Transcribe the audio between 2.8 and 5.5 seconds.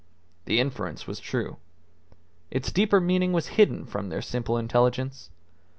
meaning was hidden from their simple intelligence.